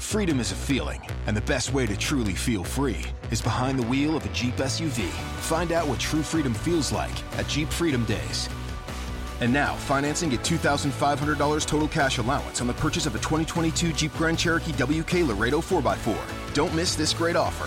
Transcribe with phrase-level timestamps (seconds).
[0.00, 3.86] Freedom is a feeling, and the best way to truly feel free is behind the
[3.86, 5.06] wheel of a Jeep SUV.
[5.40, 8.48] Find out what true freedom feels like at Jeep Freedom Days.
[9.40, 14.12] And now, financing at $2,500 total cash allowance on the purchase of a 2022 Jeep
[14.14, 16.54] Grand Cherokee WK Laredo 4x4.
[16.54, 17.66] Don't miss this great offer.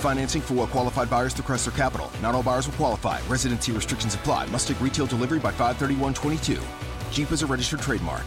[0.00, 2.10] Financing for well qualified buyers through Chrysler Capital.
[2.20, 3.20] Not all buyers will qualify.
[3.28, 4.46] Residency restrictions apply.
[4.46, 6.58] Must take retail delivery by 531.22.
[7.12, 8.24] Jeep is a registered trademark.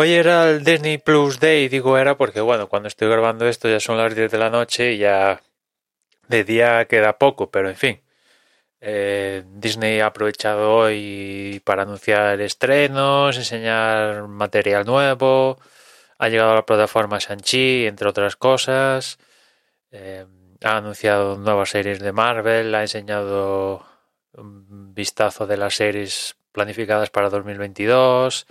[0.00, 3.80] Hoy era el Disney Plus Day, digo era porque bueno, cuando estoy grabando esto ya
[3.80, 5.42] son las 10 de la noche y ya
[6.26, 8.00] de día queda poco, pero en fin.
[8.80, 15.58] Eh, Disney ha aprovechado hoy para anunciar estrenos, enseñar material nuevo,
[16.16, 19.18] ha llegado a la plataforma Shang-Chi, entre otras cosas,
[19.90, 20.24] eh,
[20.64, 23.84] ha anunciado nuevas series de Marvel, ha enseñado
[24.32, 28.46] un vistazo de las series planificadas para 2022,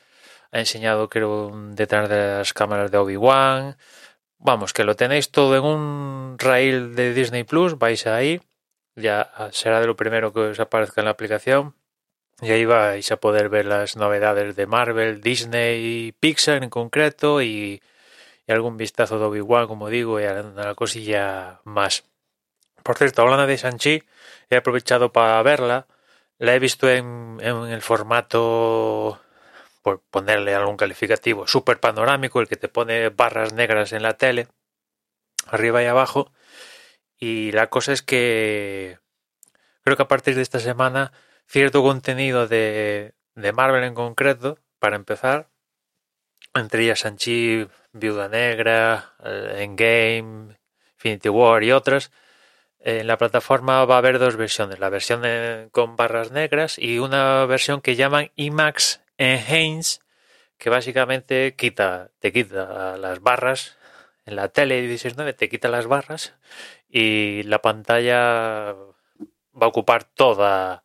[0.51, 3.77] ha enseñado creo detrás de las cámaras de Obi-Wan,
[4.37, 8.41] vamos, que lo tenéis todo en un rail de Disney Plus, vais ahí,
[8.95, 11.75] ya será de lo primero que os aparezca en la aplicación.
[12.41, 17.81] Y ahí vais a poder ver las novedades de Marvel, Disney, Pixar en concreto y,
[18.47, 22.05] algún vistazo de Obi-Wan, como digo, y a la cosilla más.
[22.81, 24.03] Por cierto, hablando de Shang-Chi,
[24.49, 25.85] he aprovechado para verla.
[26.39, 29.19] La he visto en, en el formato
[29.81, 34.47] por ponerle algún calificativo, super panorámico, el que te pone barras negras en la tele,
[35.47, 36.31] arriba y abajo.
[37.17, 38.99] Y la cosa es que
[39.83, 41.11] creo que a partir de esta semana,
[41.47, 45.49] cierto contenido de, de Marvel en concreto, para empezar,
[46.53, 50.57] entre ellas Sanchi, Viuda Negra, eh, Endgame,
[50.93, 52.11] Infinity War y otras,
[52.79, 55.21] en la plataforma va a haber dos versiones, la versión
[55.71, 60.01] con barras negras y una versión que llaman IMAX en Haynes,
[60.57, 63.77] que básicamente quita, te quita las barras
[64.25, 66.33] en la tele 16.9, te quita las barras
[66.89, 70.83] y la pantalla va a ocupar toda,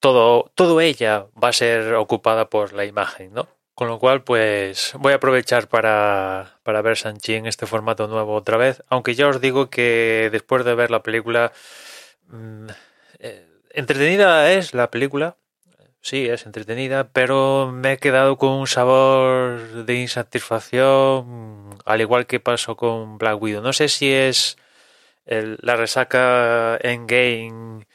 [0.00, 3.48] todo, todo ella va a ser ocupada por la imagen, ¿no?
[3.74, 8.34] Con lo cual, pues voy a aprovechar para, para ver Sanchi en este formato nuevo
[8.34, 8.82] otra vez.
[8.88, 11.52] Aunque ya os digo que después de ver la película,
[12.28, 12.68] mmm,
[13.20, 15.36] eh, entretenida es la película,
[16.00, 22.40] sí, es entretenida, pero me he quedado con un sabor de insatisfacción, al igual que
[22.40, 23.62] pasó con Black Widow.
[23.62, 24.56] No sé si es
[25.26, 27.86] la resaca en game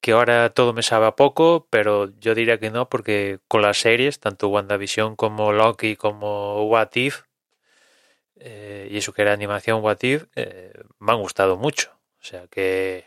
[0.00, 3.78] que ahora todo me sabe a poco, pero yo diría que no, porque con las
[3.78, 7.22] series, tanto WandaVision como Loki como What If,
[8.36, 11.90] eh, y eso que era animación What If, eh, me han gustado mucho.
[12.20, 13.06] O sea que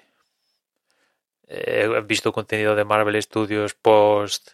[1.52, 4.54] he visto contenido de Marvel Studios post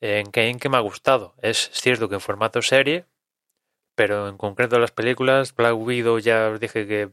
[0.00, 1.34] en Kane que me ha gustado.
[1.42, 3.06] Es cierto que en formato serie,
[3.94, 7.10] pero en concreto las películas, Black Widow ya os dije que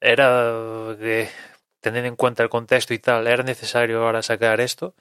[0.00, 0.96] era
[1.80, 4.94] tener en cuenta el contexto y tal, era necesario ahora sacar esto.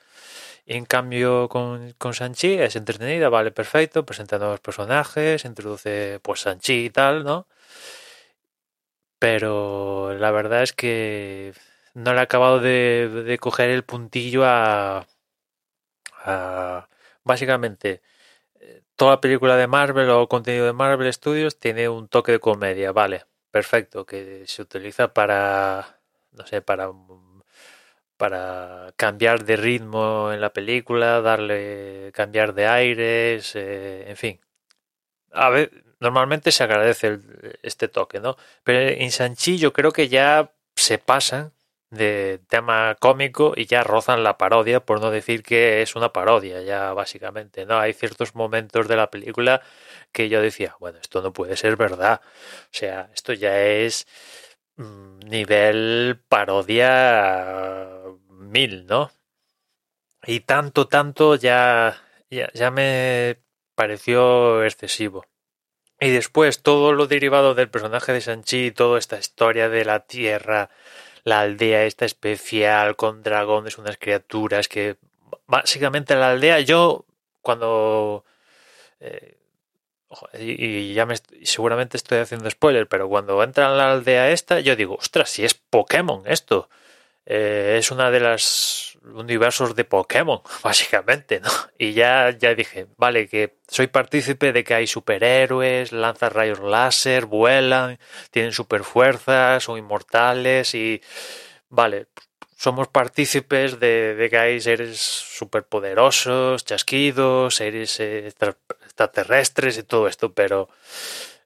[0.65, 6.85] En cambio con, con Sanchi es entretenida, vale, perfecto, presenta nuevos personajes, introduce pues Sanchi
[6.85, 7.47] y tal, ¿no?
[9.19, 11.53] Pero la verdad es que
[11.93, 15.07] no le ha acabado de, coger el puntillo a,
[16.25, 16.89] a,
[17.23, 18.01] básicamente
[18.95, 22.91] toda la película de Marvel o contenido de Marvel Studios tiene un toque de comedia,
[22.91, 25.99] vale, perfecto, que se utiliza para
[26.31, 26.91] no sé, para
[28.17, 34.39] para cambiar de ritmo en la película, darle cambiar de aires, eh, en fin.
[35.31, 38.37] A ver, normalmente se agradece el, este toque, ¿no?
[38.63, 41.53] Pero en Sanchi yo creo que ya se pasan
[41.93, 46.61] de tema cómico y ya rozan la parodia, por no decir que es una parodia,
[46.61, 47.77] ya básicamente, ¿no?
[47.79, 49.61] Hay ciertos momentos de la película
[50.11, 52.21] que yo decía, bueno, esto no puede ser verdad.
[52.23, 54.07] O sea, esto ya es
[54.77, 57.77] mm, nivel parodia
[58.29, 59.11] mil, ¿no?
[60.25, 63.37] Y tanto, tanto ya, ya, ya me
[63.75, 65.25] pareció excesivo.
[65.99, 70.69] Y después todo lo derivado del personaje de Sanchi, toda esta historia de la Tierra,
[71.23, 74.97] la aldea esta especial con dragones, unas criaturas que
[75.47, 77.05] básicamente la aldea yo
[77.41, 78.25] cuando
[78.99, 79.37] eh,
[80.39, 84.75] y, ya me seguramente estoy haciendo spoiler, pero cuando entra en la aldea esta yo
[84.75, 86.69] digo, ostras, si es Pokémon esto.
[87.25, 91.49] Eh, es una de las universos de Pokémon, básicamente, ¿no?
[91.77, 97.25] Y ya, ya dije, vale, que soy partícipe de que hay superhéroes, lanzan rayos láser,
[97.25, 97.99] vuelan,
[98.31, 101.01] tienen superfuerzas, son inmortales y,
[101.69, 102.07] vale,
[102.57, 110.69] somos partícipes de, que hay seres superpoderosos, chasquidos, seres extraterrestres y todo esto, pero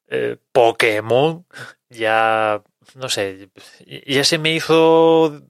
[0.09, 1.45] eh, Pokémon
[1.89, 2.61] ya,
[2.95, 3.49] no sé,
[3.85, 5.41] ya se me hizo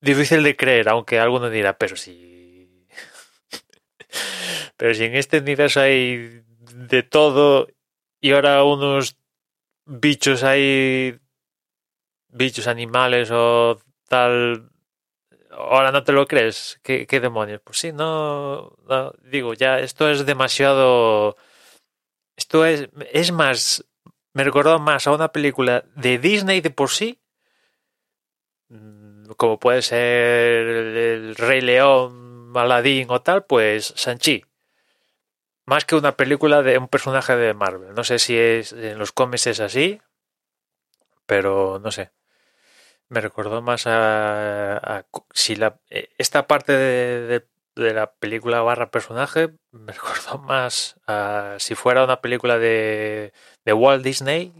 [0.00, 2.86] difícil de creer, aunque alguno dirá, pero si...
[4.76, 6.42] pero si en este universo hay
[6.74, 7.68] de todo
[8.20, 9.16] y ahora unos
[9.84, 11.18] bichos hay
[12.28, 14.70] bichos animales o tal
[15.50, 18.76] ahora no te lo crees ¿Qué, demonios pues sí no,
[19.22, 21.36] digo ya esto es demasiado
[22.36, 23.84] esto es es más
[24.34, 27.20] me recordó más a una película de Disney de por sí
[29.38, 34.44] como puede ser el Rey León, Aladdin o tal, pues Sanchi.
[35.64, 37.94] Más que una película de un personaje de Marvel.
[37.94, 40.00] No sé si es en los cómics es así,
[41.26, 42.10] pero no sé.
[43.08, 45.80] Me recordó más a, si la
[46.18, 47.46] esta parte de,
[47.76, 53.32] de, la película barra personaje me recordó más a si fuera una película de,
[53.64, 54.52] de Walt Disney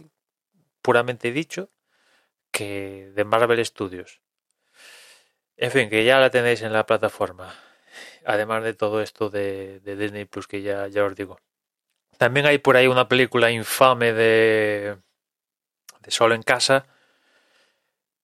[0.82, 1.70] puramente dicho
[2.52, 4.20] que de Marvel Studios.
[5.58, 7.54] En fin, que ya la tenéis en la plataforma.
[8.24, 11.40] Además de todo esto de, Disney Plus que ya, ya os digo.
[12.16, 14.96] También hay por ahí una película infame de,
[16.00, 16.86] de Solo en Casa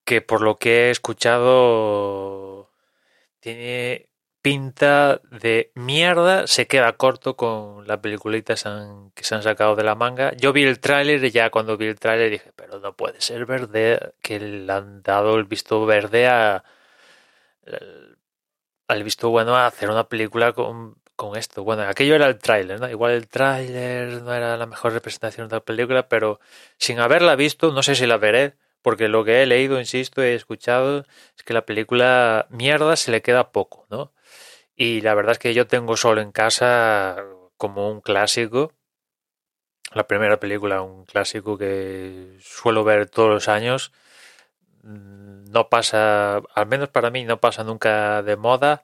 [0.04, 2.70] que por lo que he escuchado
[3.40, 4.08] tiene
[4.42, 8.54] pinta de mierda, se queda corto con la peliculita
[9.14, 10.32] que se han sacado de la manga.
[10.36, 13.46] Yo vi el tráiler y ya cuando vi el tráiler dije, pero no puede ser
[13.46, 16.64] verde, que le han dado el visto verde a,
[18.88, 21.64] al visto bueno a hacer una película con, con esto.
[21.64, 22.88] Bueno, aquello era el tráiler, ¿no?
[22.88, 26.40] Igual el tráiler no era la mejor representación de la película, pero
[26.78, 30.34] sin haberla visto, no sé si la veré, porque lo que he leído, insisto, he
[30.34, 31.06] escuchado,
[31.36, 34.12] es que la película mierda se le queda poco, ¿no?
[34.76, 37.24] Y la verdad es que yo tengo solo en casa
[37.56, 38.72] como un clásico,
[39.92, 43.92] la primera película, un clásico que suelo ver todos los años
[44.84, 48.82] no pasa, al menos para mí, no pasa nunca de moda.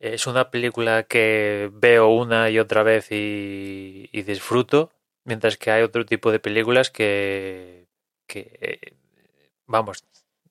[0.00, 4.92] Es una película que veo una y otra vez y, disfruto,
[5.24, 7.86] mientras que hay otro tipo de películas que,
[8.26, 8.96] que,
[9.66, 10.04] vamos,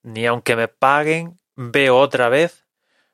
[0.04, 2.66] ni aunque me paguen, veo otra vez,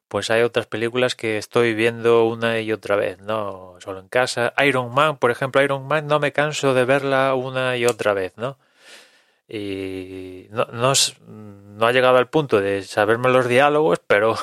[0.07, 4.53] pues hay otras películas que estoy viendo una y otra vez, no solo en casa.
[4.65, 8.37] Iron Man, por ejemplo, Iron Man no me canso de verla una y otra vez,
[8.37, 8.57] ¿no?
[9.47, 14.35] Y no, no, ha llegado al punto de saberme los diálogos, pero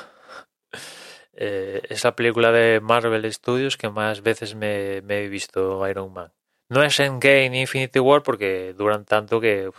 [1.32, 6.32] eh, es la película de Marvel Studios que más veces me, he visto Iron Man.
[6.68, 9.70] No es Endgame ni Infinity War porque duran tanto que...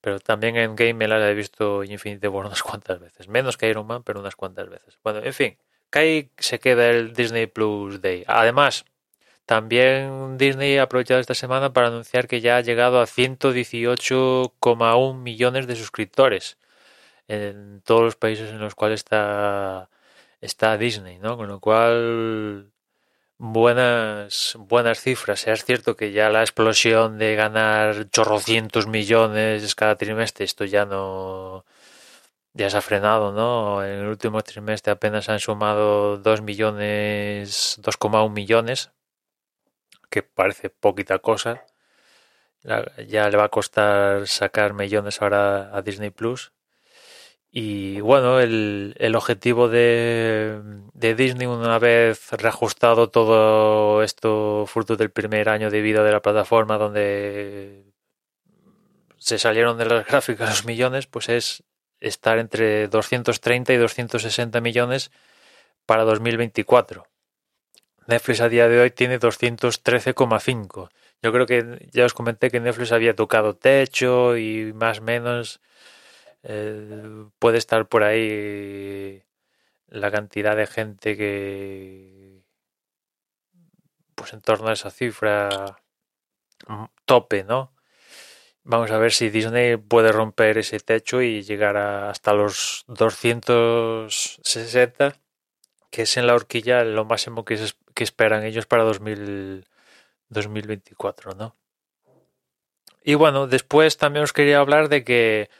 [0.00, 3.28] pero también en Game me la he visto Infinity War unas cuantas veces.
[3.28, 4.98] Menos que Iron Man, pero unas cuantas veces.
[5.02, 5.56] Bueno, en fin,
[5.90, 8.24] que ahí se queda el Disney Plus Day.
[8.26, 8.84] Además,
[9.48, 15.66] también Disney ha aprovechado esta semana para anunciar que ya ha llegado a 118,1 millones
[15.66, 16.58] de suscriptores
[17.28, 19.88] en todos los países en los cuales está,
[20.42, 21.38] está Disney, ¿no?
[21.38, 22.72] Con lo cual
[23.38, 25.46] buenas buenas cifras.
[25.46, 31.64] Es cierto que ya la explosión de ganar chorrocientos millones cada trimestre, esto ya no
[32.54, 33.84] ya se ha frenado, ¿no?
[33.84, 38.90] En el último trimestre apenas han sumado 2 millones, 2,1 millones
[40.10, 41.64] que parece poquita cosa.
[43.06, 46.52] Ya le va a costar sacar millones ahora a Disney Plus.
[47.50, 50.60] Y bueno, el, el objetivo de,
[50.92, 56.20] de, Disney, una vez reajustado todo esto, fruto del primer año de vida de la
[56.20, 57.86] plataforma, donde
[59.18, 61.64] se salieron de las gráficas los millones, pues es
[62.00, 65.10] estar entre 230 y 260 millones
[65.86, 67.06] para 2024.
[68.08, 70.88] Netflix a día de hoy tiene 213,5.
[71.22, 75.60] Yo creo que ya os comenté que Netflix había tocado techo y más o menos
[76.42, 79.22] eh, puede estar por ahí
[79.88, 82.42] la cantidad de gente que
[84.14, 85.76] pues en torno a esa cifra
[86.66, 87.74] mm, tope, ¿no?
[88.64, 95.14] Vamos a ver si Disney puede romper ese techo y llegar hasta los 260
[95.90, 97.58] que es en la horquilla lo máximo que,
[97.98, 101.56] que esperan ellos para 2024, ¿no?
[103.02, 105.50] Y bueno, después también os quería hablar de que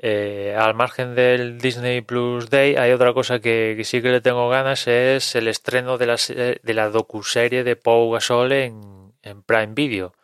[0.00, 4.48] Eh, al margen del Disney Plus Day, hay otra cosa que, sí que le tengo
[4.48, 9.74] ganas, es el estreno de la, de la docuserie de Pau Gasol en, en Prime
[9.74, 10.14] Video,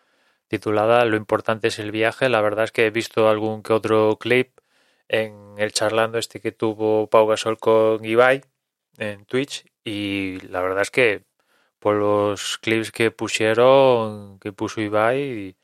[0.49, 2.29] titulada Lo importante es el viaje.
[2.29, 4.59] La verdad es que he visto algún que otro clip
[5.09, 8.43] en el charlando este que tuvo Pau Gasol con Ibai
[8.99, 11.25] en Twitch y la verdad es que
[11.85, 15.55] por los clips que pusieron, que puso Ibai,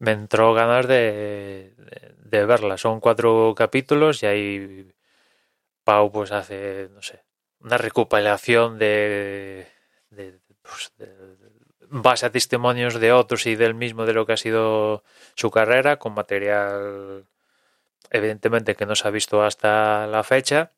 [0.00, 1.72] me entró ganas de,
[2.18, 2.76] de, verla.
[2.78, 4.92] Son cuatro capítulos y ahí
[5.84, 7.22] Pau pues hace, no sé,
[7.60, 9.68] una recopilación de,
[10.10, 10.92] de, pues,
[11.88, 15.04] base a testimonios de otros y del mismo de lo que ha sido
[15.36, 17.26] su carrera, con material
[18.10, 20.72] evidentemente que no se ha visto hasta la fecha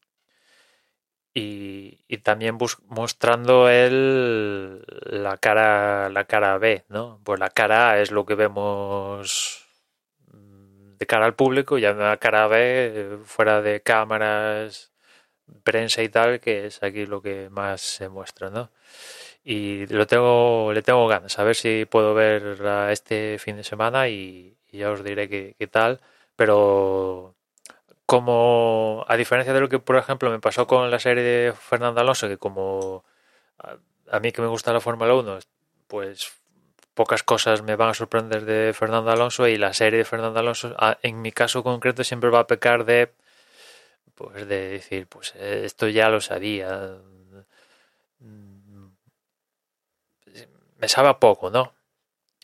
[1.35, 2.57] y, también
[2.88, 7.21] mostrando él la cara la cara B, ¿no?
[7.25, 9.67] Pues la cara A es lo que vemos
[10.33, 14.93] mm, de cara al público y la cara B fuera de cámaras,
[15.64, 18.71] prensa y tal, que es aquí lo que más se muestra, ¿no?
[19.45, 22.59] Y lo tengo, le tengo ganas, a ver si puedo ver
[22.91, 26.00] este fin de semana y, ya os diré qué tal,
[26.37, 27.37] pero
[28.06, 32.00] como a diferencia de lo que por ejemplo me pasó con la serie de Fernando
[32.00, 33.04] Alonso que como
[33.58, 35.38] a, mí que me gusta la Fórmula 1
[35.88, 36.32] pues
[36.94, 40.76] pocas cosas me van a sorprender de Fernando Alonso y la serie de Fernando Alonso
[41.02, 43.12] en mi caso concreto siempre va a pecar de
[44.14, 46.99] pues de decir pues esto ya lo sabía.
[50.78, 51.73] Me sabe poco no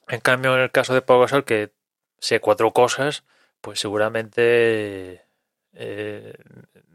[0.08, 1.72] en cambio en el caso de Pau Gasol que
[2.18, 3.24] sé cuatro cosas
[3.60, 5.29] pues seguramente
[5.74, 6.34] eh,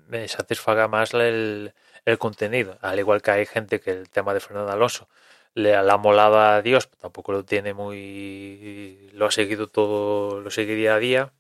[0.08, 1.74] me satisfaga más el,
[2.06, 2.78] el, contenido.
[2.82, 5.08] Al igual que hay gente que el tema de Fernando Alonso
[5.56, 9.10] le la molaba a Dios, tampoco lo tiene muy.
[9.14, 11.34] lo ha seguido todo, lo sigue día a día.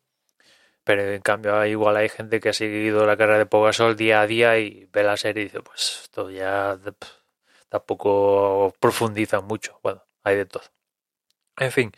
[0.83, 4.27] Pero en cambio, igual hay gente que ha seguido la carrera de Pogasol día a
[4.27, 6.79] día y ve la serie y dice: Pues esto ya
[7.69, 9.79] tampoco profundiza mucho.
[9.83, 10.63] Bueno, hay de todo.
[11.57, 11.91] En fin,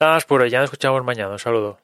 [0.00, 0.50] nada más por hoy.
[0.50, 1.30] Ya nos escuchamos mañana.
[1.32, 1.83] Un saludo.